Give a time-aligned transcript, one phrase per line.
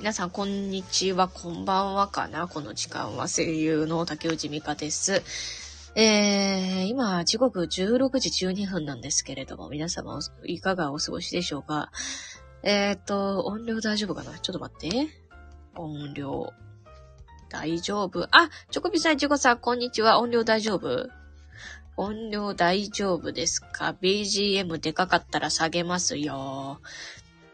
[0.00, 2.48] 皆さん、こんにちは、こんばんはかな。
[2.48, 5.22] この時間は声優の竹内美香です。
[5.94, 11.92] えー、今、時刻16時12分なんですけれども、皆様、いかがお過ごしでしょうか？
[12.62, 14.38] えーと、音量大丈夫かな？
[14.38, 15.08] ちょっと待って。
[15.76, 16.50] 音量。
[17.50, 18.26] 大丈夫。
[18.30, 20.18] あ、チョコビさん、チョコさん、こんにちは。
[20.18, 21.10] 音量大丈夫？
[21.98, 26.80] 音量大丈夫ですか ?BGM でかかったら下げますよ。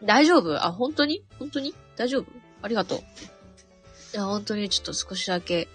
[0.01, 0.65] 大丈夫？
[0.65, 1.25] あ、本当に？
[1.39, 1.75] 本当に？
[1.97, 2.25] 大丈夫？
[2.61, 2.99] ありがとう。
[2.99, 3.01] い
[4.13, 5.67] や、本当にちょっと少しだけ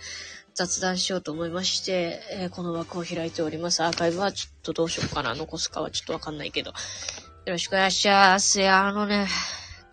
[0.55, 3.83] 雑談しようと思いまして、えー、この枠を開いております。
[3.83, 5.35] アーカイブはちょっとどうしようかな。
[5.35, 6.71] 残すかはちょっとわかんないけど。
[6.71, 6.75] よ
[7.47, 8.61] ろしくお願いします。
[8.61, 9.27] いや、あのね、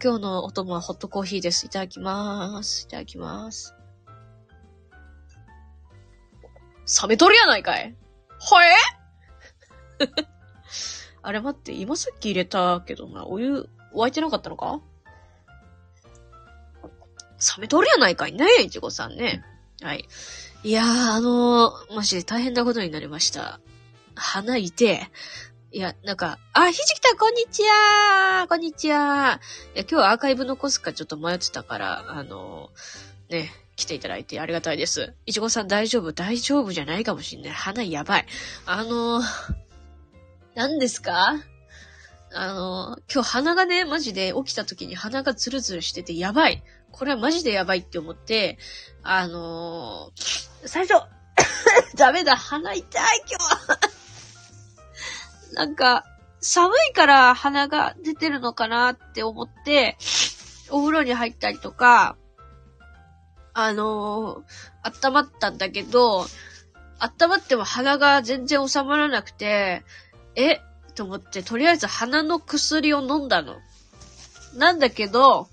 [0.03, 1.65] 今日のお供はホットコーヒーです。
[1.65, 2.85] いただきます。
[2.85, 3.75] いただきます。
[7.01, 7.95] 冷めとるやないかい
[8.39, 8.73] はえ？
[11.21, 14.81] あれ待って、今さっき入れたけどな、お湯沸いてなかったのか？
[17.57, 19.43] 冷めとるやないかいね、いちごさんね。
[19.81, 20.07] はい。
[20.63, 23.59] いやー、あのー、マジで大変なことになりました。
[24.15, 25.09] 鼻いて、
[25.71, 29.39] いや、なんか、あ、ひじきたこんにちはこんにちは
[29.75, 35.13] いや、今日アーカイブ残すかちょっと迷ってたから、あのー、ね、来ていただいてありがたいです。
[35.25, 36.11] いちごさん大丈夫？
[36.11, 37.51] 大丈夫じゃないかもしんない。
[37.51, 38.25] 鼻やばい。
[38.65, 39.23] あのー、
[40.55, 41.35] 何ですか？
[42.33, 46.61] あのー、今日鼻がね、マジで起きた時に鼻がズルズルしててやばい。
[46.91, 48.57] これはマジでやばいって思って、
[49.03, 51.01] あのー、最初
[51.95, 53.79] ダメだ、鼻痛い今日は
[55.53, 56.05] なんか、
[56.41, 59.97] 寒いから鼻が出てるのかなって思って、
[60.69, 62.15] お風呂に入ったりとか、
[63.53, 66.25] あのー、温まったんだけど、
[66.99, 69.83] 温まっても鼻が全然収まらなくて、
[70.35, 70.61] え？
[70.95, 73.57] と思って、とりあえず鼻の薬を飲んだの。
[74.55, 75.47] なんだけど、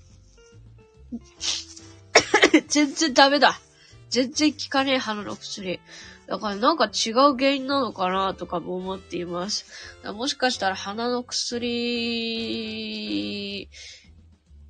[2.67, 3.59] 全然ダメだ。
[4.09, 5.79] 全然効かねえ鼻の薬。
[6.27, 9.65] だからなんか違う原因なのかなとかも思っています。
[10.03, 12.49] もしかしたら鼻の薬、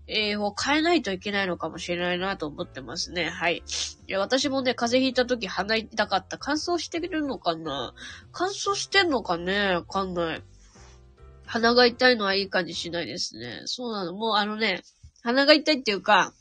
[0.10, 3.30] えー、を変えないといけないのかもしれないなと思ってますね。
[3.30, 3.58] はい。
[3.58, 6.38] いや、私もね、風邪ひいた時鼻痛かった。
[6.38, 7.94] 乾燥してるのかな？
[8.32, 9.74] 乾燥してんのかね？
[9.74, 10.44] わかんない。
[11.46, 13.64] 鼻が痛いのはいい感じしないですね。
[13.66, 14.14] そうなの。
[14.14, 14.84] もうあのね、
[15.28, 16.32] 鼻が痛いっていうか、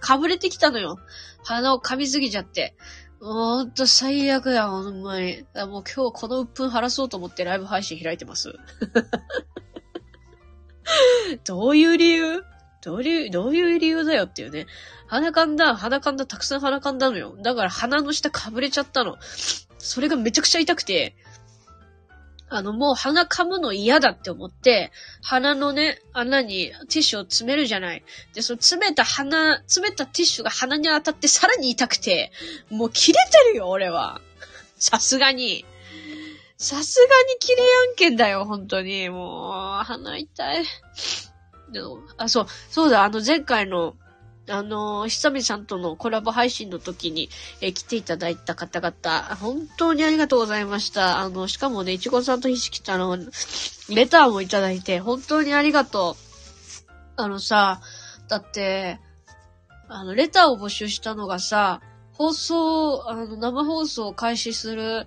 [0.00, 0.98] かぶれてきたのよ。
[1.44, 2.74] 鼻を噛みすぎちゃって。
[3.20, 5.44] ほんと最悪や、ほんまに。
[5.68, 8.52] もう今日この鬱憤晴らそうと思ってライブ配信開いてます。
[11.46, 12.42] どういう理由？
[12.82, 14.66] どういう、どういう理由だよっていうね。
[15.06, 17.36] 鼻かんだ、鼻かんだ、たくさん鼻かんだのよ。
[17.40, 19.18] だから鼻の下かぶれちゃったの。
[19.78, 21.14] それがめちゃくちゃ痛くて、
[22.48, 24.92] あの、もう鼻噛むの嫌だって思って、
[25.22, 28.04] 鼻のね、穴にティッシュを詰めるじゃない。
[28.34, 32.30] で、その詰めた鼻、詰めたティッシュが鼻に当たってさらに痛くて、
[32.70, 34.20] もう切れてるよ、俺は。
[34.78, 35.64] さすがに。
[36.56, 39.08] さすがに切れやんけんだよ、本当に。
[39.10, 40.64] もう、鼻痛い。
[41.72, 43.96] でも、あ、そう、そうだ、あの前回の
[44.48, 47.28] あの、ひさみさんとのコラボ配信の時に、
[47.60, 51.18] え、来ていただいた方々、本当にありがとうございました。
[51.18, 53.18] あの、しかもね、いちごさんとひしきたの、
[53.88, 56.16] レターもいただいて、本当にありがと
[56.86, 56.92] う。
[57.16, 57.80] あのさ、
[58.28, 59.00] だって、
[59.88, 61.80] あの、レターを募集したのがさ、
[62.12, 65.06] 放送、あの、生放送を開始する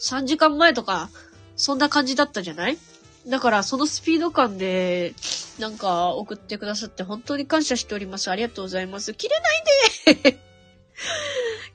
[0.00, 1.08] 3時間前とか、
[1.56, 2.78] そんな感じだったじゃない？
[3.26, 5.14] だから、そのスピード感で、
[5.58, 8.30] なんか、送ってくださって本当に感謝しております。
[8.30, 9.14] ありがとうございます。
[9.14, 10.38] 切れないで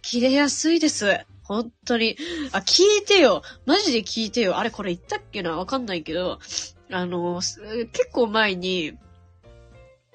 [0.02, 1.26] 切れやすいです。
[1.44, 2.16] 本当に。
[2.52, 3.42] あ、聞いてよ。
[3.66, 4.58] マジで聞いてよ。
[4.58, 5.58] あれ、これ言ったっけな？
[5.58, 6.40] わかんないけど、
[6.92, 8.94] あの、結構前に、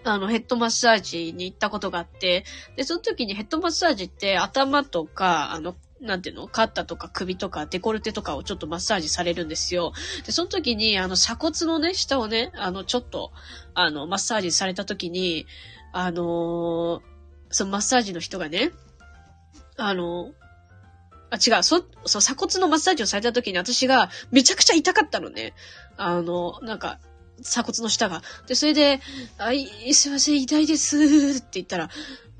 [0.05, 2.44] あの、ヘッドマッサージに行ったことがあって、
[2.77, 5.75] で、その時にヘッドマッサージって頭とか、あの、
[6.05, 6.47] なんていうの？
[6.47, 9.93] 肩とか首とかデコルテとかをちょっとマッサージされるんですよ。
[10.25, 13.33] で、その時に、あの、鎖骨のね、下をね、あの、ちょっと、
[13.75, 15.47] あの、マッサージされた時に、
[15.93, 17.01] あのー、
[17.51, 18.73] そのマッサージの人がね、
[19.77, 20.33] あの
[21.31, 25.55] あ、違う、そ、そう、鎖骨のマッサージをされた時に私がめちゃくちゃ痛かったのね。
[25.97, 26.99] あの、なんか、
[27.43, 28.23] 鎖骨の下が。
[28.47, 29.00] で、それで、
[29.39, 31.91] あ、い、すいません、痛いですって言ったら、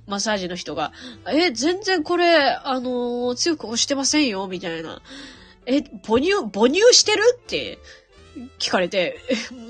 [0.06, 0.92] マッサージの人が、
[1.26, 5.00] え、全然これ、あのー、強く押してませんよ、みたいな。
[5.66, 7.22] え、母乳、母乳してる？
[7.38, 7.78] って
[8.58, 9.16] 聞かれて、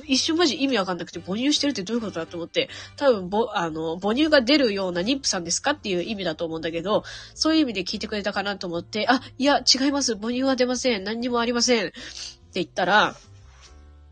[0.07, 5.73] 一瞬マジ意味わかんなくて、母乳してるってどういうことだと思って、多分、ぼ、あの、母乳が出るような妊婦さんですか？
[5.73, 7.05] っていう意味だと思うんだけど、
[7.35, 10.17] そういう意味で聞いてくれたかなと思って、あ、いや、違います。
[10.17, 11.05] 母乳は出ません。
[11.05, 11.89] 何にもありません。
[11.89, 11.95] って
[12.55, 13.15] 言ったら、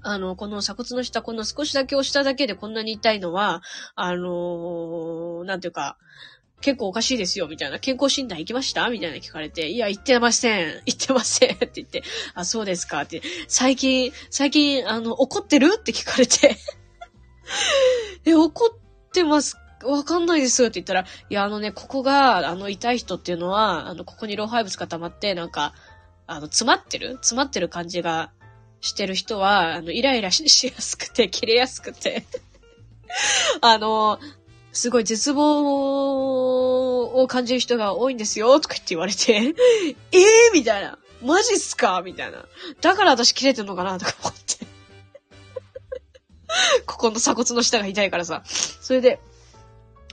[0.03, 3.63] あの、この鎖骨の下、こんな少しだけ押しただけでこんなに痛いのは、
[3.95, 5.97] あのー、なんていうか、
[6.61, 7.79] 結構おかしいですよ、みたいな。
[7.81, 8.89] 健康診断行きました？
[8.89, 10.83] みたいな聞かれて、いや、行ってません。
[10.87, 11.55] 行ってません。
[11.55, 12.05] って言って、
[12.35, 13.01] あ、そうですか。
[13.03, 15.75] って、最近、最近、あの、怒ってる？
[15.77, 16.57] って聞かれて
[18.25, 19.57] え、怒ってます？
[19.85, 25.75] わかんないですって言ったら、いや、あのね、ここが、あの、痛い人っていうのは、あの、ここに老廃物が溜まって、なんか、
[26.29, 27.15] あの、詰まってる？
[27.15, 28.31] 詰まってる感じが
[28.83, 32.25] してる人は、あの、イライラしやすくて、切れやすくて
[33.63, 34.19] あの、
[34.73, 39.39] すごい絶望を感じる人が多いんですよ、とか言って言われて、え
[40.13, 40.99] えー、みたいな。
[41.23, 42.03] マジっすか？
[42.05, 42.45] みたいな。
[42.81, 43.97] だから私切れてんのかな？
[43.99, 44.67] とか思って。
[46.85, 48.43] ここの鎖骨の下が痛いからさ。
[48.45, 49.21] それで、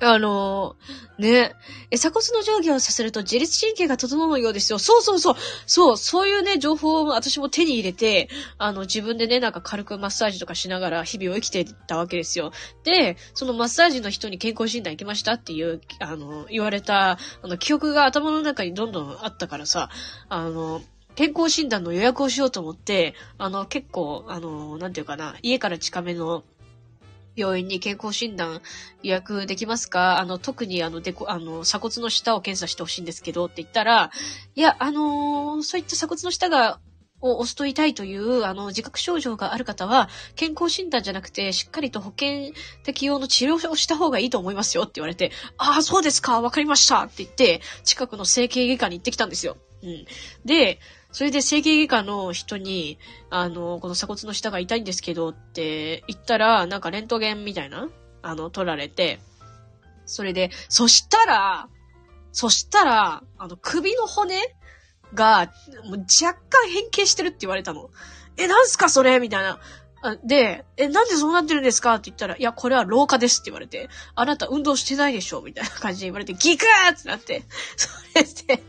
[0.02, 1.56] あのー、ね。
[1.92, 4.80] え、鎖骨の上下をさせると自律神経が整うようですよ。
[4.80, 5.36] そうそうそう。
[5.66, 12.52] そう、そういうね、情報を私も手に入れて、あの、自分でね、なんか軽くマッサージとかしながら日々を生きてたわけですよ。
[12.84, 19.90] で、そのマッサージの人に健康診断行きましたっていう、あの、言われた、あの、記憶が頭の中にどんどんあったからさ、
[20.30, 20.82] あの、
[21.16, 26.46] 健康診断の予約をしようと思って、あの、結構、あの、なんていうかな、家から近めの
[27.36, 28.62] 病院に健康診断
[29.04, 30.20] 予約できますか？
[30.20, 34.12] あの、特にあの、でこ、あの、鎖骨の下を検査してほしいんですけどって言ったら、
[34.56, 36.80] いや、あのー、そういった鎖骨の下が
[37.22, 42.54] を押すと痛いという、あの、自覚症状がある方は、健康診断じゃなくて、しっかりと保険
[42.84, 49.58] 適用の治療をした方がいいと思いますよって言われて、ああ、そうですか、わかりましたって言って、近くの整形外科に行ってきたんですよ。
[49.84, 50.06] うん。
[50.46, 50.80] で、
[51.12, 57.90] それで整形外科の人に、あの、この鎖骨の下が痛いんですけどって言ったら、なんかレントゲンみたいな、
[58.22, 59.20] あの、取られて、
[60.06, 61.68] それで、そしたら、
[62.32, 64.36] そしたら、あの、首の骨
[65.16, 65.52] が、
[65.86, 67.90] もう若干変形してるって言われたの。
[68.38, 69.20] え、なんすかそれ？
[69.20, 69.60] みたいな。
[70.24, 71.96] で、え、なんでそうなってるんですか？
[71.96, 75.42] って言ったら、いや、これは老化ですって言われて、あなた運動してないでしょ？
[75.42, 77.44] みたいな感じで言われて、ギクーってなって、
[77.76, 78.24] それ
[78.58, 78.64] で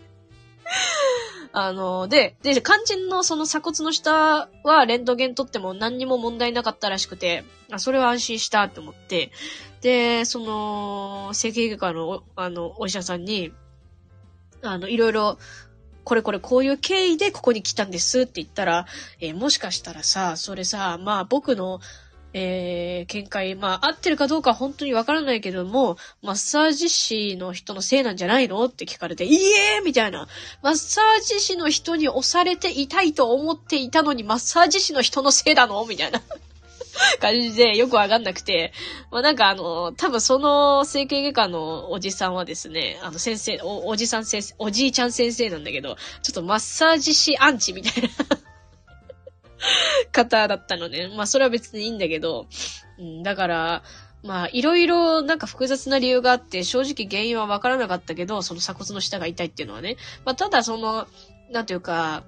[1.52, 9.32] あの、で、で、肝心のその鎖骨の下はレントゲン取っても何にも問題なかったらしくて、あ、それは安心したって思って、
[9.80, 13.52] で、その、整形外科の、あの、お医者さんに、
[14.62, 15.38] あの、いろいろ、
[16.04, 18.86] これこれこういう経緯でここに来たんですって言ったら、
[19.20, 21.80] えー、もしかしたらさ、それさ、まあ僕の
[22.32, 30.28] えー、見解、まあ、合ってるかどうか本当にわからないけども、マッサージ師の人のせいなんじゃないのって聞かれて、いいえみたいな。
[30.62, 36.22] マッサージ師の人に押されていたいと思っていたのに、マッサージ師の人のせいなのみたいな。
[37.20, 38.72] 感じでよくわかんなくて、
[39.10, 48.08] まあなんかあの、多分その整形外科のおじさんはですね、あの先生、お、おじさん先生、おじいちゃん先生なんだけど、ちょっとマッサージ師アンチみたいな
[50.12, 51.08] 方だったのね。
[51.16, 52.46] まあそれは別にいいんだけど、
[52.98, 53.82] うん、だから、
[54.22, 59.96] まあ、いろいろなんか複雑な理由があって、正直原因はわからなかったけど、その鎖骨の下が痛いっていうのはね。
[60.24, 61.06] まあ、ただその、
[61.50, 62.24] なんていうか、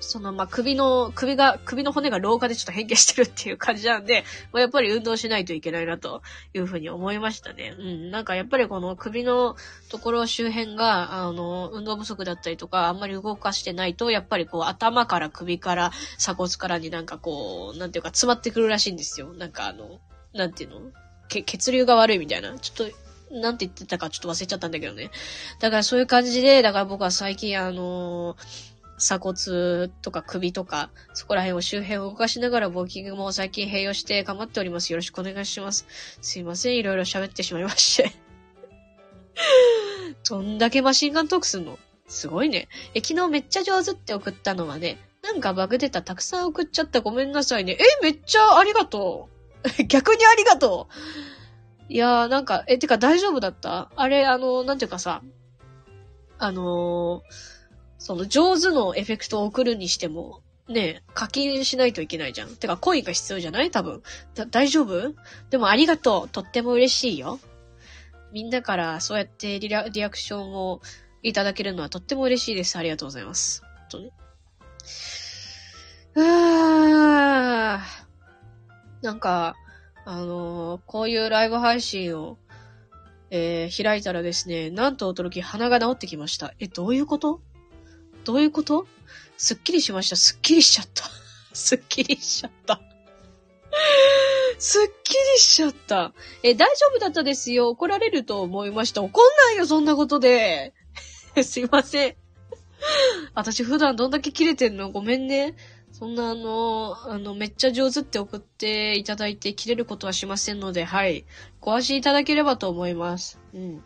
[0.00, 6.22] その、まあ、首の、首が、首の骨が老化でちょっと変形してるっていう感じなんで、 まあ、やっぱり運動しないといけないなと
[6.54, 7.74] いうふうに思いましたね。
[7.78, 8.10] うん。
[8.10, 9.56] なんかやっぱりこの首の
[9.88, 19.32] ところ周辺が、あの、運動不足だったりとか、あんまり動かしてないと、やっぱりこう頭から首から鎖骨からになんかこう、なんていうか詰まってくるらしいんですよ。
[19.32, 20.00] なんかあの、
[20.34, 20.80] なんていうの？
[21.28, 22.56] 血流が悪いみたいな。
[22.58, 22.90] ちょっ
[23.30, 25.10] と、なんて言ってたかちょっと忘れちゃったんだけどね。
[25.58, 34.92] だからそういう感じで、だから僕は最近あのー鎖骨とか首とか、そこら辺を周辺を動かしながらウォーキングも最近併用して頑張っております。
[34.92, 35.86] よろしくお願いします。
[36.22, 38.12] すいません、いろいろ喋ってしまいまして。
[40.28, 41.78] どんだけマシンガントークすんの？
[42.08, 42.68] すごいね。
[42.94, 47.76] え、昨日めっちゃ上手って送ったのはね、なんかバグ出たたくさん送っちゃったごめんなさいね。
[47.78, 49.28] え、めっちゃありがと
[49.80, 49.82] う。
[49.84, 50.88] 逆にありがと
[51.88, 51.92] う。
[51.92, 53.90] いやーなんか、え、てか大丈夫だった？
[53.94, 55.22] あれ、あの、なんていうかさ、
[56.38, 57.55] あのー
[58.06, 62.54] その上手のエフェクトを送るにしても、ね、課金しないといけないじゃん。
[62.54, 63.72] てか、コインが必要じゃない？
[63.72, 64.00] 多分。
[64.36, 65.12] だ、大丈夫？
[65.50, 66.28] でもありがとう。
[66.28, 67.40] とっても嬉しいよ。
[68.30, 70.80] みんなからそうやってリラリアクションを
[71.24, 72.78] いただけるのはとっても嬉しいです。
[72.78, 73.64] ありがとうございます。
[73.90, 74.12] とね。
[76.14, 77.80] うー
[79.02, 79.56] なんか、
[80.04, 82.38] あのー、こういうライブ配信を、
[83.30, 86.54] えー、開いたらですね、なんと驚き鼻が治ってきました。
[86.60, 87.40] え、どういうこと？
[88.26, 88.86] どういうこと？
[89.36, 90.16] すっきりしました。
[90.16, 91.04] すっきりしちゃった。
[91.54, 92.80] すっきりしちゃった。
[94.58, 96.12] すっきりしちゃった。
[96.42, 97.68] え、大丈夫だったですよ。
[97.68, 99.02] 怒られると思いました。
[99.02, 100.74] 怒んないよ、そんなことで。
[101.44, 102.16] すいません。
[103.34, 104.90] 私普段どんだけ切れてんの？
[104.90, 105.54] ごめんね。
[105.92, 111.24] そんなあの、あの、めっちゃ上手って送っていただいて切れることはしませんので、はい。
[111.60, 113.38] ご安心いただければと思います。
[113.54, 113.82] うん。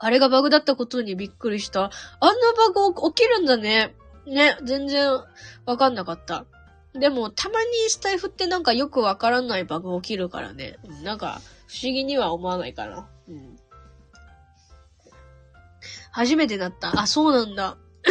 [0.00, 1.90] あれがバグだったことにびっくりした。
[2.20, 3.94] あんなバグ起きるんだね。
[4.26, 5.10] ね、全然
[5.66, 6.46] わかんなかった。
[6.94, 10.78] でも、たまにスタイフってなんかよくわからないバグ起きるからね。
[11.04, 13.08] なんか、不思議には思わないかな。
[13.28, 13.58] うん。
[16.10, 16.98] 初めてだった。
[16.98, 17.76] あ、そうなんだ。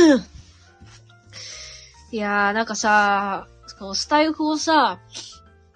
[2.12, 3.48] いやー、なんかさ、
[3.80, 5.00] こうスタイフをさ、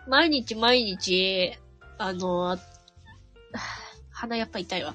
[0.07, 1.57] 毎日毎日、
[1.97, 2.57] あの、
[4.11, 4.93] 鼻やっぱ痛いわ。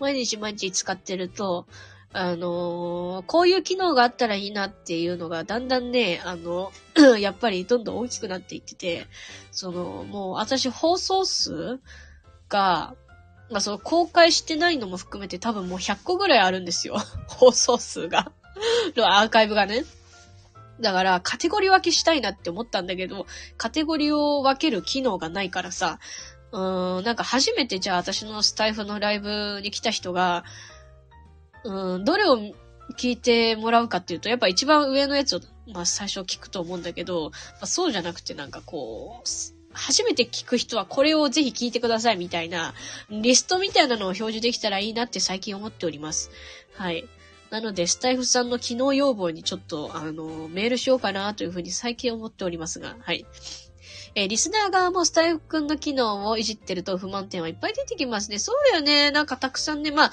[0.00, 1.66] 毎日毎日使ってると、
[2.12, 6.72] あのーこういう機能があったらいいなっていうのが、だんだんね、あの、
[7.20, 9.06] やっぱりどんどん大きくなっていってて、
[9.52, 11.78] その、もう私放送数
[12.48, 12.94] が、
[13.50, 16.96] まあその公開してないのも含めて多分もう100個ぐらいあるんですよ。
[17.28, 18.32] 放送数が。
[18.96, 19.84] アーカイブがね。
[20.80, 23.26] だから、カテゴリー分けしたいなって思ったんだけど、
[23.56, 25.98] カテゴリーを分ける機能がないからさ、
[26.52, 30.44] うん、なんか初めてじゃあ私のスタイフのライブに来た人が、
[31.64, 32.38] うん、どれを
[32.96, 35.40] 聞いてもらうかっていうと、やっぱ一番上のやつを、
[35.72, 39.28] まあ最初聞くと思うんだけど、まあ、そうじゃなくてなんかこう、
[39.72, 42.74] 初めて聞く人はこれをぜひ聞いてくださいみたいな、
[43.10, 46.30] リストみたいなのを表示できたらいいなって最近思っております。
[46.74, 47.04] はい。
[47.50, 53.26] なので、スタイフさんの機能要望にちょっと、あの、メールしようかなというふうに最近思っておりますが、はい。
[54.14, 58.38] えーリスナー側もスタイフくんの機能をいじってると不満点はいっぱい出てきますね。
[58.38, 59.10] そうだよね。
[59.10, 60.12] なんかたくさんね、まあ、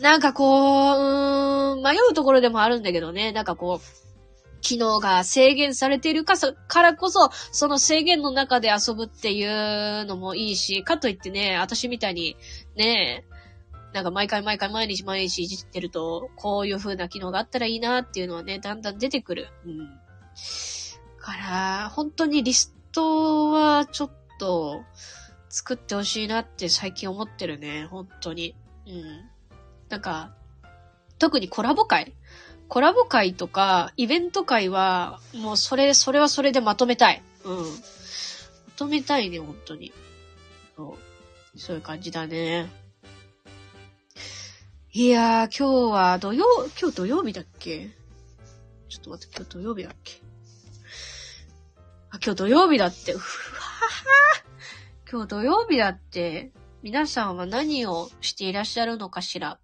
[0.00, 3.32] なんかこう、うん、迷うところでもあるんだけどね。
[3.32, 4.00] なんかこう、
[4.60, 6.34] 機能が制限されているか
[6.68, 12.36] からこそ、その制限の中で遊ぶっていうのもいいし、かといってね、私みたいに、
[12.76, 13.24] ね、
[13.92, 19.48] なんか毎回毎回毎日毎日いじってると、こういう風な機能があったらいいなっていうのはね、だんだん出てくる。
[19.66, 19.88] うん。
[21.18, 24.82] から、本当にリストはちょっと
[25.48, 27.86] 作ってほしいなって最近思ってるね。
[27.90, 28.54] 本当に。
[28.86, 29.02] うん。
[29.88, 30.34] なんか、
[31.18, 32.14] 特にコラボ会？
[32.68, 37.22] コラボ会とか、イベント会は、もうそれ、それはそれでまとめたい。
[37.44, 37.56] うん。
[37.56, 37.64] ま
[38.76, 39.92] とめたいね、本当に。
[40.76, 40.96] そ
[41.54, 41.58] う。
[41.58, 42.70] そういう感じだね。
[44.92, 46.44] いやー、今日は土曜、
[46.80, 47.90] 今日土曜日だっけ？
[48.88, 50.20] ちょっと待って、今日土曜日だっけ、
[52.22, 53.14] 今日土曜日だって。
[53.14, 53.28] うわは
[55.10, 56.52] 今日土曜日だって。
[56.82, 59.58] 皆さんは何をしていらっしゃるのかしら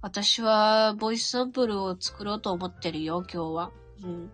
[0.00, 3.70] 私は、ボイスサンプルを作ろうと思ってるよ、今日は。
[4.02, 4.32] うん。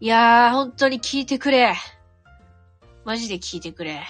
[0.00, 1.74] いやー、本当に聞いてくれ。
[3.04, 4.02] マジで聞いてくれ。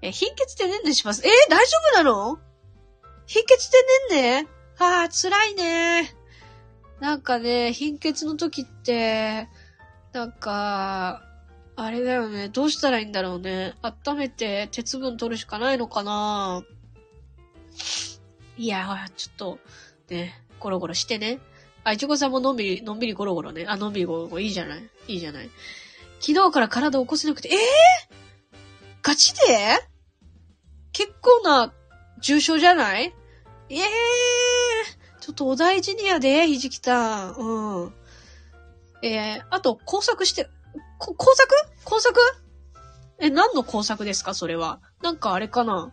[0.00, 1.22] え、貧血でねんねします？
[1.26, 2.38] えー、大丈夫なの？
[3.26, 3.70] 貧血
[4.10, 4.48] でねんね
[4.78, 6.14] ああ、辛いね。
[7.00, 9.48] なんかね、貧血の時って、
[10.16, 11.22] なんか、
[11.76, 12.48] あれだよね。
[12.48, 13.74] どうしたらいいんだろうね。
[13.82, 16.64] 温めて鉄分取るしかないのかな
[18.56, 19.58] いや、ほら、ちょっと、
[20.08, 21.38] ね、ゴロゴロしてね。
[21.84, 23.66] あ、いちごさんものんびり、のんびりゴロゴロね。
[23.68, 24.40] あ、のんびりゴロゴロ。
[24.40, 25.50] いいじゃないいいじゃない
[26.20, 27.58] 昨日から体を起こせなくて、えぇ、
[29.02, 29.40] ガチで？
[30.94, 31.74] 結構な
[32.20, 33.12] 重症じゃない？
[33.68, 37.34] ええー、ちょっとお大事にやで、ひじきたん。
[37.34, 37.92] うん。
[39.12, 40.48] えー、あと、工作して、
[40.98, 41.48] こ工作？
[41.84, 42.18] 工作？
[43.18, 44.34] え、何の工作ですか？
[44.34, 44.80] それは。
[45.02, 45.92] なんかあれかな？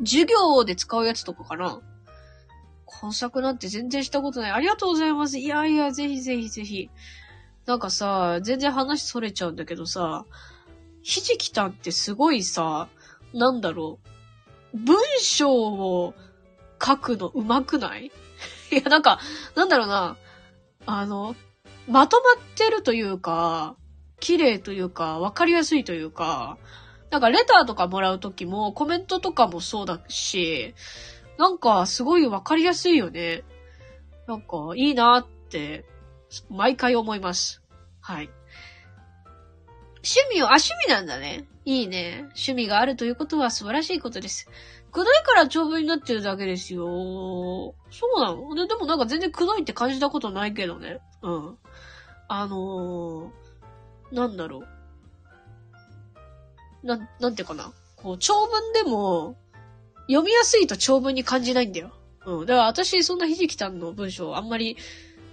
[0.00, 1.80] 授業で使うやつとかかな？
[2.84, 4.50] 工作なんて全然したことない。
[4.52, 5.38] ありがとうございます。
[5.38, 6.90] いやいや、ぜひぜひぜひ。
[7.66, 10.24] なんかさ、全然話それちゃうんだけどさ、
[11.02, 12.88] ひじきたんってすごいさ、
[13.32, 13.98] なんだろ
[14.74, 14.78] う。
[14.78, 16.14] 文章を
[16.82, 18.06] 書くの上手くない？
[18.72, 19.20] いや、なんか、
[19.54, 20.16] なんだろうな。
[20.86, 21.34] あの、
[21.88, 23.76] まとまってるというか、
[24.20, 26.58] 綺麗というか、わかりやすいというか、
[27.10, 30.74] なんかレターとかもらうときも、コメントとかもそうだし、
[31.38, 33.42] なんかすごいわかりやすいよね。
[34.26, 35.84] なんかいいなって、
[36.48, 37.62] 毎回思います。
[38.00, 38.30] はい。
[40.04, 41.46] 趣味を、あ、趣味なんだね。
[41.64, 42.24] いいね。
[42.30, 44.48] 趣味があるということは素晴らしいことです。
[44.92, 46.84] くどいから長文になってるだけですよ。
[46.84, 47.74] そ
[48.16, 48.54] うなの？
[48.54, 51.00] ででもなんか全然くどいって感じたことないけどね。
[51.22, 51.56] うん。
[52.28, 54.68] あのー、なんだろう。
[56.86, 57.72] なん、なんていうかな。
[57.96, 59.36] こう、長文でも、
[60.08, 61.92] 読みやすいと長文に感じないんだよ。
[62.26, 62.46] うん。
[62.46, 64.76] だから私、そんなひじきたんの文章、あんまり、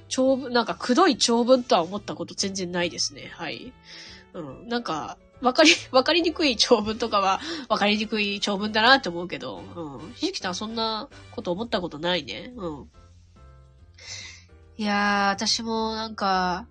[0.07, 3.31] 長文、なんか、くどい長文とは思ったこと全然ないですね。
[3.33, 3.73] はい。
[4.33, 4.69] うん。
[4.69, 10.13] なんか、わかり、 わかりにくい長文とかは、わかりにくい長文だなって思うけど、うん。
[10.13, 12.53] ひじきたんそんなこと思ったことないね。
[12.55, 12.91] うん。
[14.77, 16.65] いやー、私もなんか、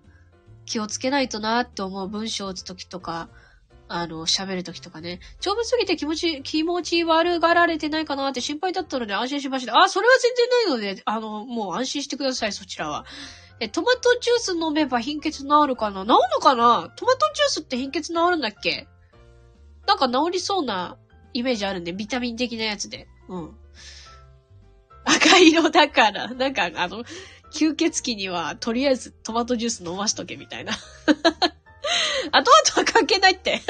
[0.65, 3.29] 気をつけないとなって思う文章を打つときとか、
[3.87, 5.19] あの、喋るときとかね。
[5.39, 9.77] 長文すぎて気持ち、気持ち悪がられてないかなって心配だったので安心しました。
[9.81, 10.49] あ、それは全然
[10.79, 13.05] ないので、あの、もう安心してください、そちらは。
[13.61, 16.01] え、トマトジュース飲めば貧血治るかな？
[16.01, 16.91] 治るのかな？
[16.95, 18.87] トマトジュースって貧血治るんだっけ？
[19.85, 20.97] なんか治りそうな
[21.33, 23.07] イメージあるんで、ビタミン的なやつで。
[23.27, 23.55] うん。
[25.03, 27.03] 赤色だから、なんかあの、
[27.51, 30.73] 吸血鬼にはとりあえずトマトジュース飲ましとけみたいな。
[30.73, 33.61] あ、トマトは関係ないって。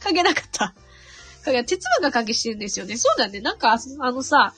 [0.00, 0.74] 関係なかった。
[1.64, 2.98] 鉄分が関係してるんですよね。
[2.98, 3.40] そうだね。
[3.40, 3.78] なんか、あ
[4.12, 4.52] のさ、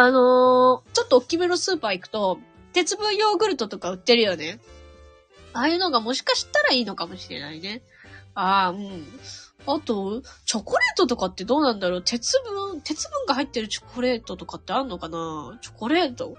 [0.00, 2.38] あのー、ちょっと大きめのスーパー行くと、
[2.72, 4.60] 鉄分ヨーグルトとか売ってるよね。
[5.52, 7.82] ああいうのがもしかしたらいいのかもしれないね。
[8.34, 9.04] ああ、うん。
[9.66, 16.36] あと、チョコレートとかってどうなんだろう鉄分、鉄分が入ってるチョコレートとかってあんのかなチョコレート？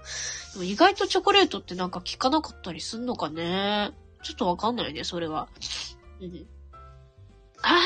[0.54, 3.90] でも意外とチョコレートってなんか効かなかったりすんのかね
[4.22, 5.48] ちょっとわかんないね、それは。
[6.22, 6.46] うん。
[7.60, 7.76] あ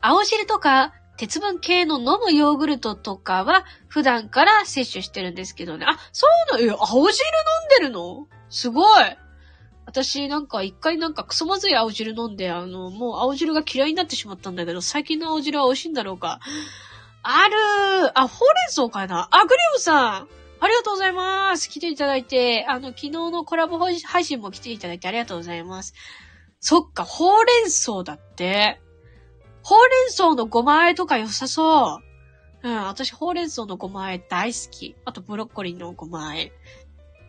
[0.00, 5.86] あ、青汁とか鉄分系の飲むヨーグルトとかは普段から摂取してるんですけどね。
[5.88, 6.72] あ、そうなの？
[6.72, 7.24] え青汁
[7.80, 8.26] 飲んでるの？
[8.50, 9.04] すごい
[9.86, 16.40] 私なんか一回なんかクソまずい青汁飲んで、あの、もう青汁が嫌いになってしまったんだけど、最近の青汁は美味しいんだろうか。
[17.22, 19.28] あるーあ、ほうれん草かな？
[19.30, 20.28] あ、グリオさん
[20.60, 21.68] ありがとうございます。
[21.68, 25.92] 来ていただいて、あの、昨日のコラボ配信も来ていただいてありがとうございます。
[26.60, 28.80] そっか、ほうれん草だって。
[29.64, 32.00] ほうれん草のごま和えとか良さそ
[32.62, 32.68] う。
[32.68, 34.94] うん、私ほうれん草のごま和え大好き。
[35.04, 36.52] あとブロッコリーのごま和え。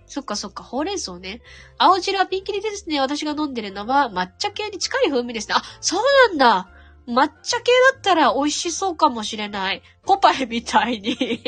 [0.06, 1.42] そっかそっか、ほうれん草ね。
[1.77, 3.00] 青汁はピンキリですね。
[3.00, 5.56] 私が飲んでるのは抹茶系に近い風味ですね。
[5.58, 6.70] あ、そうなんだ。
[7.08, 9.82] 抹茶系だったら美味しそうかもしれない。
[10.04, 11.42] ポパイみたいに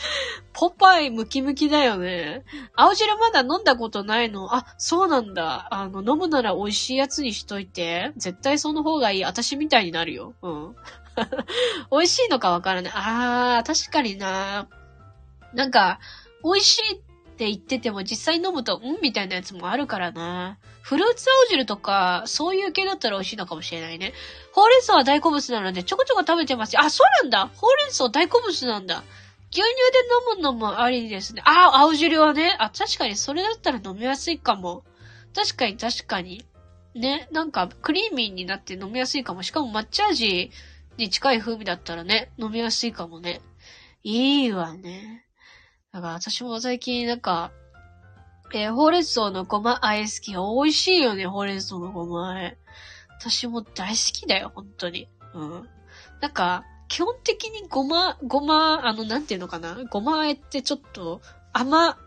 [0.52, 2.44] ポパイムキムキだよね。
[2.74, 4.54] 青汁まだ飲んだことないの？
[4.54, 5.68] あ、そうなんだ。
[5.70, 8.12] あの、飲むなら美味しいやつにしといて。
[8.16, 9.24] 絶対その方がいい。
[9.24, 10.34] 私みたいになるよ。
[10.42, 10.76] うん。
[11.90, 12.92] 美味しいのかわからない。
[12.94, 14.68] あー、確かにな。
[15.54, 16.00] なんか、
[16.44, 16.98] 美味しいっ
[17.36, 18.98] て言ってても実際飲むと、うん？
[19.02, 20.58] みたいなやつもあるからな。
[20.82, 24.14] フルーツ青汁とか、そういう系だったら美味しいのかもしれないね。
[24.52, 29.02] ほうれん草は大好物なのでちょこちょこ食べてますあ、そうなんだほうれん草大好物なんだ。
[29.50, 31.42] 牛乳で飲むのもありですね。
[31.44, 32.56] あ、青汁はね。
[32.58, 34.84] あ、確かにそれだったら飲みやすいかも。
[35.34, 36.44] 確かに確かに。
[36.94, 39.42] ね、なんかクリーミーになって飲みやすいかも。
[39.42, 40.50] しかも抹茶味
[40.96, 43.40] に近い風味だったらね、飲みやすいかもね。
[44.02, 45.24] いいわね。
[45.92, 47.50] だから私も最近なんか、
[48.52, 50.32] えー、ほうれん草のごまあえ好き。
[50.32, 52.58] 美味しいよね、ほうれん草のごまあえ。
[53.20, 55.08] 私も大好きだよ、本当に。
[55.34, 55.68] うん。
[56.20, 59.84] なんか、基本的にごま、ごま、あの、なんていうのかな？
[59.90, 61.20] ごまあえってちょっと
[61.52, 61.98] 甘、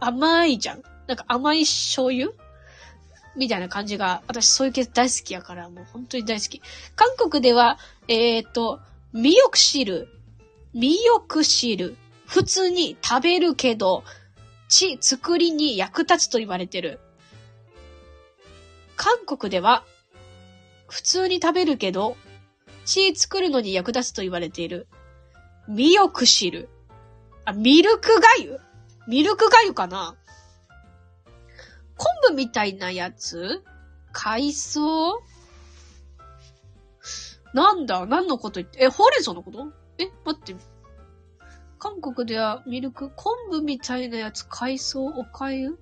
[0.00, 0.82] 甘いじゃん。
[1.06, 2.32] なんか甘い醤油？
[3.36, 6.62] みたいな感じが、私そういう系大好きやから、もう本当に大好き。
[6.96, 7.78] 韓国では、
[8.08, 8.80] えっ、ー、と、
[9.12, 10.08] ミヨク汁、
[10.74, 14.04] ミヨク汁、普通に食べるけど、
[14.68, 16.98] 血作りに役立つと言われてる。
[18.96, 19.84] 韓国では、
[20.88, 22.16] 普通に食べるけど、
[22.84, 24.86] 血作るのに役立つと言われている。
[25.68, 26.68] ミヨクシル。
[27.44, 28.60] あ、ミルクガユ
[29.08, 30.14] ミルクガユかな
[31.96, 33.62] 昆布みたいなやつ
[34.12, 35.22] 海藻
[37.52, 39.66] なんだ何のこと言って、え、ほうれん草のこと
[39.98, 40.56] え、待って。
[41.78, 45.78] 韓国ではミルク、昆布みたいなやつ、海藻、おかゆ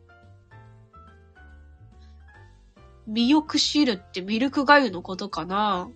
[3.06, 5.90] ミヨクシルってミルクガユのことかな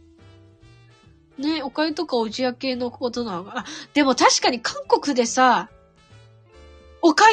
[1.39, 3.59] ね、おかゆとかおじや系のことなのか。
[3.59, 5.69] あ、でも確かに韓国でさ、
[7.03, 7.25] おか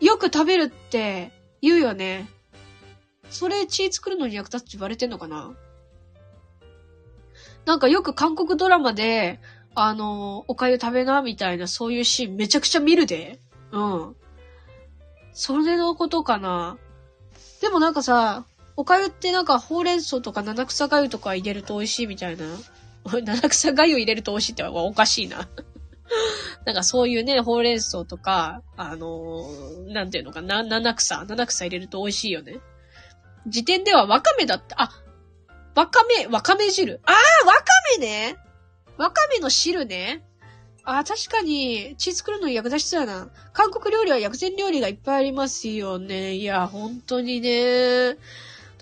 [0.00, 2.28] ゆよく食べるって言うよね。
[3.30, 5.52] それ血作るのに役立つって言われてんのかな
[7.64, 9.40] なんかよく韓国ドラマで、
[9.74, 13.38] あの、おかゆ食べな、みたいなそういうシーンめちゃくちゃ見るで。
[13.70, 14.16] うん。
[15.32, 16.76] それのことかな。
[17.60, 18.44] でもなんかさ、
[18.76, 22.44] おかゆってなんかほうれん草とか七草がゆとか入れると美味しいみたいな
[23.04, 25.48] 七草がゆ入れると美味しいっておかしいな
[26.64, 32.60] なんかそういうね、ほうれん草とか、あのー、なんていうのかな、七草、七草入れると美味しいよね。
[33.46, 34.82] 時点ではわかめだった。
[34.82, 34.90] あ、
[35.74, 37.00] わかめ、わかめ汁。
[37.04, 37.62] ああ、わか
[37.98, 38.36] めね。
[38.96, 40.22] わかめの汁ね。
[40.84, 43.30] あ、確かに、血作るのに役立ちそうやな。
[43.52, 46.34] 韓国料理は薬膳料理がいっぱいありますよね。
[46.34, 48.16] いや、本当にね。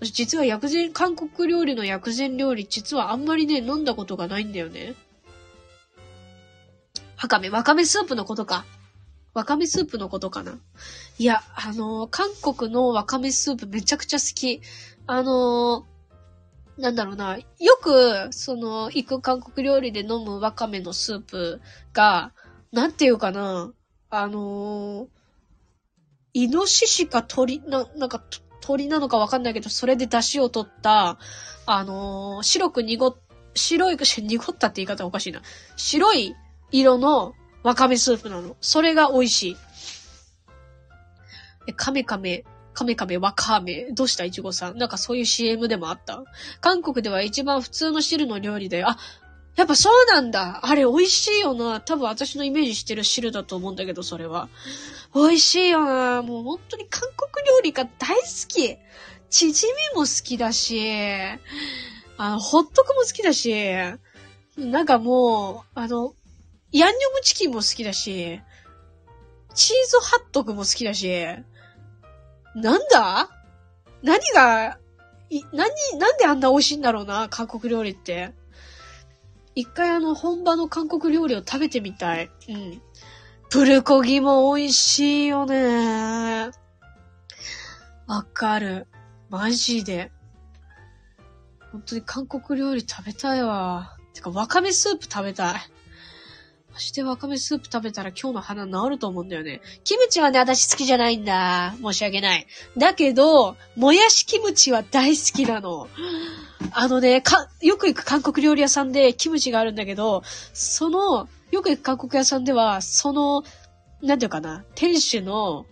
[0.00, 4.94] 私実は薬膳、韓国料理の薬膳料理、実はあんまりね、飲んだことがないんだよね。
[7.20, 8.64] わかめ、わかめスープのことか。
[9.34, 10.58] わかめスープのことかな
[11.18, 14.62] いや、あのー韓国のわかめスープめちゃくちゃ好き。
[15.06, 17.36] あのーなんだろうな。
[17.36, 17.44] よ
[17.82, 21.60] く、その、行く韓国料理で飲むわかめのスープ
[21.92, 22.32] が、
[22.72, 23.70] なんていうかな。
[24.08, 25.08] あのー
[26.32, 28.22] イノシシか鳥、な、なんか、
[28.60, 31.18] 鳥なのかわかんないけど、それで出汁を取った、
[31.66, 33.16] あのー白く濁っ、
[33.54, 35.42] 白い、 濁ったって言い方おかしいな。
[35.76, 36.34] 白い
[36.70, 38.56] 色のわかめスープなの。
[38.60, 39.56] それが美味しい。
[41.66, 43.92] え、カメカメ、カメカメわかめ。
[43.92, 44.78] どうしたいちごさん。
[44.78, 46.22] なんかそういう CM でもあった？
[46.60, 48.88] 韓国では一番普通の汁の料理だよ。
[48.88, 48.98] あ、
[49.56, 50.60] やっぱそうなんだ。
[50.62, 51.80] あれ美味しいよな。
[51.80, 54.48] 多分私のイメージしてる汁だと思うんだけど、それは。
[55.14, 56.22] 美味しいよな。
[56.22, 58.76] もう本当に韓国料理が大好き。
[59.28, 60.80] チヂミも好きだし、
[62.16, 63.54] あの、ホットクも好きだし、
[64.56, 66.14] なんかもう、あの、
[66.72, 68.40] ヤンニョムチキンも好きだし、
[69.54, 71.08] チーズハットクも好きだし、
[72.54, 73.28] なんだ？
[74.02, 74.78] 何が、
[75.28, 78.32] い、何、なんであんな美味しいんだろうな、韓国料理って。
[79.54, 82.30] 一回あの、本場の韓国料理を食べてみたい。
[82.48, 82.82] うん。
[83.50, 86.50] プルコギも美味しいよね。
[88.06, 88.86] わかる。
[89.28, 90.12] マジで。
[91.72, 93.96] 本当に韓国料理食べたいわ。
[94.14, 95.54] てか、わかめスープ食べたい。
[96.72, 99.60] マジでわかめスープ食べたら今日の鼻治ると思うんだよね。
[99.84, 101.74] キムチはね、私好きじゃないんだ。
[101.82, 102.46] 申し訳ない。
[102.76, 105.88] だけど、もやしキムチは大好きなの。
[106.72, 113.42] あのね、か、よく行く韓国料理屋さんでキムチがあるんだけど、その、よく行く韓国屋さんでは、その、
[114.02, 115.66] なんていうかな、店主の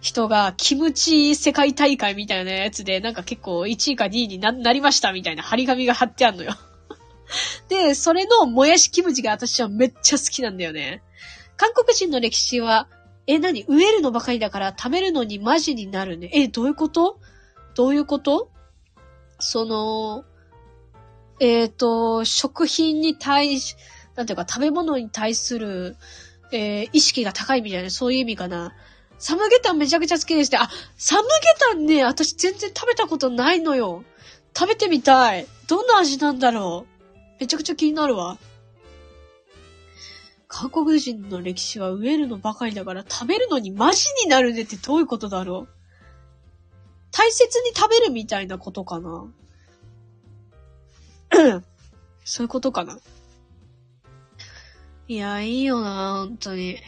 [0.00, 6.54] 人がキムチ世界大会みたいなやつで、なんか結構1位か2位になりましたみたいな張り紙が貼ってあるのよ。
[7.68, 11.02] で、それのもやしキムチが私はめっちゃ好きなんだよね。
[11.56, 12.88] 韓国人の歴史は、
[13.26, 13.64] え、何？
[13.68, 16.30] 植えるのばかりだから食べるのにマジになるね。
[16.32, 17.18] え、どういうこと？
[17.74, 18.50] どういうこと？
[19.38, 20.24] その、
[21.40, 23.76] えっ、と、食品に対し、
[24.14, 25.96] なんていうか食べ物に対する、
[26.52, 28.74] えー意識が高いみたいな、そういう意味かな。
[29.18, 30.58] サムゲタンめちゃくちゃ好きですって。
[30.58, 34.04] あ、サムゲタンね、私全然食べたことないのよ。
[34.56, 35.46] 食べてみたい。
[35.66, 36.93] どんな味なんだろう？
[37.40, 38.38] めちゃくちゃ気になるわ。
[40.48, 45.68] 韓国人の歴史は植えるのばかりだから食べるのにマジになるねってどういうことだろう
[47.10, 49.26] 大切に食べるみたいなことかな
[52.24, 52.98] そういうことかな
[55.06, 56.78] いや、いいよな、本当に。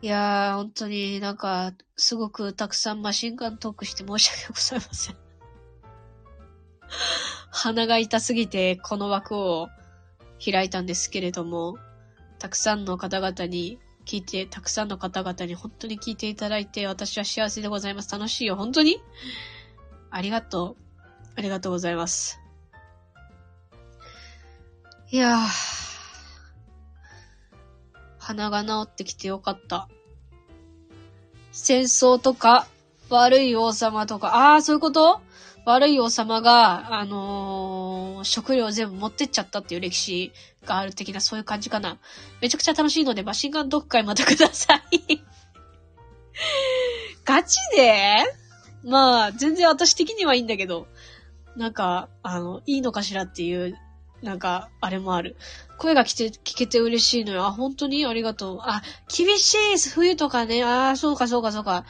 [0.00, 5.16] いやー、本当になんか、すごくたくさんマシンガントークして申し訳ございません。
[7.60, 9.68] 鼻が痛すぎてこの枠を
[10.44, 11.76] 開いたんですけれども、
[12.38, 18.12] たくさんの方々に聞いて、たくさんの方々に本当に聞いていただいて、私は幸せでございます。
[18.12, 19.02] 楽しいよ、本当に？
[20.10, 20.82] ありがとう。
[21.36, 22.38] ありがとうございます。
[25.10, 25.38] いやー、
[28.18, 29.88] 鼻が治ってきてよかった。
[31.50, 32.68] 戦争とか、
[33.10, 35.20] 悪い王様とか、ああ、そういうこと？
[35.68, 40.32] 悪い王様が、あのー食料全部持ってっちゃったっていう歴史
[40.66, 41.98] がある的な、そういう感じかな。
[42.40, 45.22] めちゃくちゃ楽しいので、マシンガンドッグ会またください。
[47.24, 48.16] ガチで？
[48.82, 50.88] まあ、全然私的にはいいんだけど、
[51.56, 53.76] なんか、あの、いいのかしらっていう、
[54.22, 55.36] なんか、あれもある。
[55.78, 57.46] 声が来て、聞けて嬉しいのよ。
[57.46, 58.04] あ、本当に？
[58.04, 58.58] ありがとう。
[58.62, 58.82] あ、
[59.16, 60.64] 厳しい冬とかね。
[60.64, 61.84] ああ、そうかそうかそうか。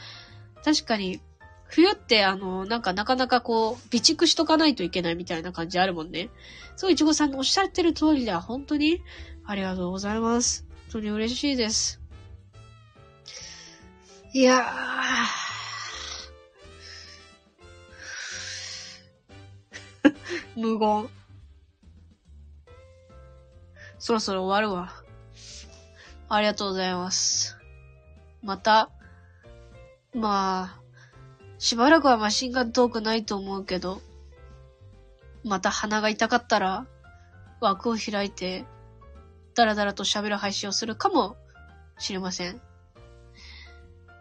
[0.63, 1.21] 確かに、
[1.69, 6.29] 冬ってあの、なんかなかなかこう、備蓄しとかないといけないみたいな感じあるもんね。
[6.75, 8.41] そう、いちごさんのおっしゃってる通りだ。
[8.41, 9.01] 本当に
[9.45, 10.65] ありがとうございます。
[10.91, 12.01] 本当に嬉しいです。
[14.33, 20.19] いやー。
[20.59, 21.09] 無言。
[23.99, 24.93] そろそろ終わるわ。
[26.29, 27.57] ありがとうございます。
[28.41, 28.89] また、
[30.13, 30.88] まあ、
[31.59, 34.01] しばらくはマシンガントークないと思うけど、
[35.43, 36.85] また鼻が痛かったら、
[37.59, 38.65] 枠を開いて、
[39.55, 41.35] だらだらと喋る配信をするかも
[41.97, 42.61] しれません。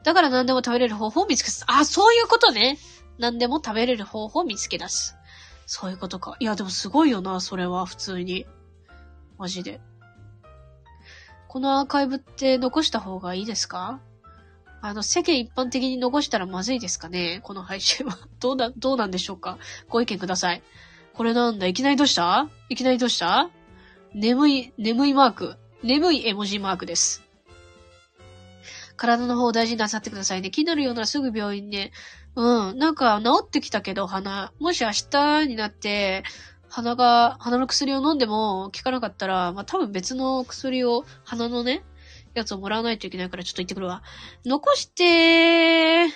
[0.03, 1.65] だから何でも食べれる方法を見つけ出す。
[1.69, 2.77] あ、そういうことね。
[3.19, 5.17] 何でも食べれる方法を見つけ出す。
[5.67, 6.37] そういうことか。
[6.41, 8.47] いや、でもすごいよな、それは、普通に。
[9.39, 9.81] マジで。
[11.47, 14.01] このアーカイブって残した方がいいですか？
[14.81, 17.41] あの、世間一般的に残したらまずいですかね？
[17.43, 18.17] この配信は。
[18.41, 19.59] どうだ、どうなんでしょうか？
[19.89, 20.63] ご意見ください。
[21.15, 21.67] これなんだ？
[21.67, 22.49] いきなりどうした？
[22.69, 23.51] いきなりどうした？
[24.15, 25.57] 眠い、眠いマーク。
[25.83, 27.23] 眠い絵文字マークです。
[28.97, 30.51] 体の方を大事になさってくださいね。
[30.51, 31.93] 気になるようならすぐ病院ね。
[32.35, 32.79] うん。
[32.79, 34.53] なんか治ってきたけど、鼻。
[34.59, 36.25] もし明日になって、
[36.69, 41.85] 鼻が、鼻の薬を飲んでも効かなかったら、まあ、多分別の薬を、鼻のね、
[42.35, 44.03] やつをもらわないといけないからちょっと行ってくるわ。
[44.45, 46.07] 残して、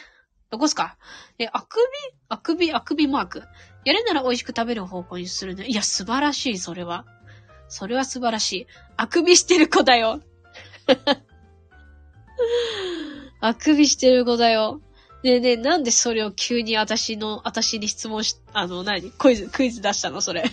[0.50, 0.96] 残すか。
[1.38, 1.82] え、あくび？
[2.28, 3.42] あくび、あくびマーク。
[3.84, 5.66] やるなら美味しく食べる方向にするね。
[5.66, 7.06] いや、素晴らしい、それは。
[7.68, 8.66] それは素晴らしい。
[8.96, 10.20] あくびしてる子だよ。
[13.40, 14.80] あくびしてる子だよ。
[15.24, 19.10] ねえねえ、なんでそれを急に私の、私に質問し、あの、何？
[19.10, 20.20] クイズ、クイズ出したの？
[20.20, 20.44] それ。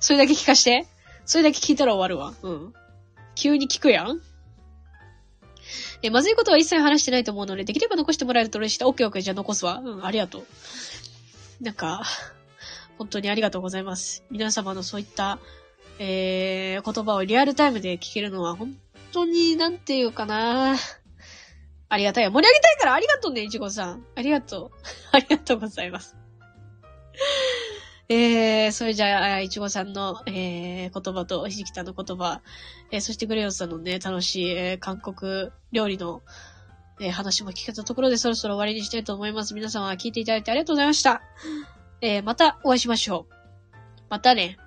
[0.00, 0.86] それだけ聞かして。
[1.24, 2.34] それだけ聞いたら終わるわ。
[2.42, 2.74] うん。
[3.36, 4.20] 急に聞くやん
[6.02, 8.84] え、まずいことは一切話してないと思うので、できれば残してもらえると嬉しい。
[8.84, 9.80] オッケーオッケー、じゃあ残すわ。
[9.84, 10.44] うん、ありがとう。
[11.60, 12.02] なんか、
[12.98, 14.24] 本当にありがとうございます。
[14.30, 15.38] 皆様のそういった、
[15.98, 18.76] えー、言葉をリアルタイムで聞けるのは、本
[19.12, 20.76] 当に、なんていうかな
[21.92, 22.30] ありがたい。
[22.30, 24.04] 盛り上げたいからありがとうね、いちごさん。
[24.14, 24.70] ありがとう。
[25.12, 26.16] ありがとうございます。
[28.12, 32.40] えー、それじゃあ、いちごさんの、えー、言葉と、ひじきたの言葉、
[32.90, 36.22] えー、そしてグレヨンさんのね、楽しい、えー、韓国料理の、
[37.00, 39.54] えー、話も聞けたところでそろそろ終わりにしたいと思います。
[39.54, 41.22] 皆様聞いていただいてありがとうございました。
[42.00, 43.34] えー、またお会いしましょう。
[44.08, 44.58] またね。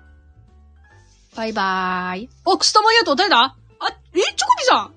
[1.36, 2.30] バイバーイ。
[2.46, 3.16] お、くすたまありがとう。
[3.16, 3.36] 誰だ？
[3.42, 3.54] あ、
[4.14, 4.94] え、チョコビさん？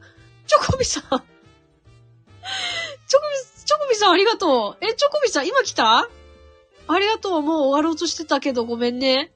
[0.48, 1.26] チョコビさんチョコビ、
[3.66, 4.86] チョコビさんありがとう。
[4.86, 6.08] え、チョコビさん今来た？
[6.88, 7.42] ありがとう。
[7.42, 9.34] もう終わろうとしてたけど、ごめんね。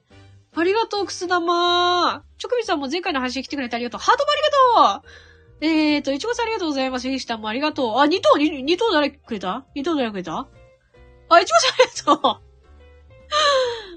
[0.54, 2.24] ありがとう、くす玉。
[2.38, 4.00] ちょくみさんも前回の配信来てくれてありがとう。
[4.00, 4.42] ハートもあり
[4.92, 5.10] がとう
[5.64, 7.08] えーと、いちごさんありがとうございます。
[7.08, 7.98] フィシタンもありがとう。
[7.98, 9.64] あ、二等、二等誰くれた？
[9.74, 10.48] 二等誰くれた？
[11.28, 12.51] あ、いちごさんありがとう。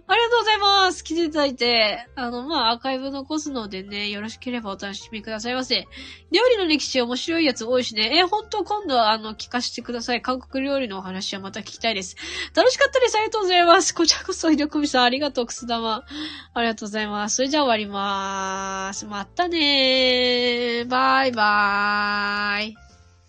[0.08, 1.04] ありがとうございます。
[1.04, 5.88] 来ていただいて、あの、まあ、アーカイブ残すのでね、よろしければお楽しみくださいませ。
[6.32, 8.20] 料理の歴史面白いやつ多いしね。
[8.20, 10.22] えー、本当今度は、あの、聞かせてください。
[10.22, 12.18] 韓国料理のお話はまた聞きたいです。
[12.54, 13.16] 楽しかったです。
[13.16, 13.96] ありがとうございます。
[13.96, 16.06] こちらこそ、ひろくみさん、ありがとう、くす玉。
[16.54, 17.38] ありがとうございます。
[17.38, 19.08] それじゃあ終わりまーす。
[19.08, 20.88] またねー。
[20.88, 22.85] バイバーイ。